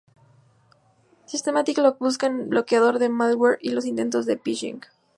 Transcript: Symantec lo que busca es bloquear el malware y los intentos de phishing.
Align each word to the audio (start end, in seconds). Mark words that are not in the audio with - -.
Symantec 1.31 1.77
lo 1.77 1.93
que 1.95 2.03
busca 2.07 2.25
es 2.31 2.41
bloquear 2.55 2.99
el 3.01 3.07
malware 3.21 3.59
y 3.61 3.69
los 3.77 3.85
intentos 3.93 4.25
de 4.31 4.35
phishing. 4.49 4.79